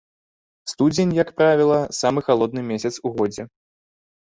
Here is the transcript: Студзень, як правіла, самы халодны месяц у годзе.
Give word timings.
Студзень, 0.71 1.11
як 1.21 1.29
правіла, 1.43 1.79
самы 2.01 2.19
халодны 2.31 2.61
месяц 2.75 2.93
у 3.07 3.17
годзе. 3.23 3.43